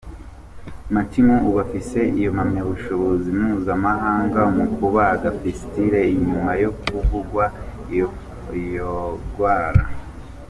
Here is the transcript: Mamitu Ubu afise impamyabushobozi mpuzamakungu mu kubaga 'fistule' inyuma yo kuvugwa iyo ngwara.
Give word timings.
Mamitu 0.93 1.33
Ubu 1.47 1.57
afise 1.65 1.99
impamyabushobozi 2.25 3.27
mpuzamakungu 3.37 4.39
mu 4.57 4.65
kubaga 4.77 5.27
'fistule' 5.37 6.11
inyuma 6.15 6.51
yo 6.63 6.71
kuvugwa 6.81 7.43
iyo 8.61 8.87
ngwara. 9.29 9.83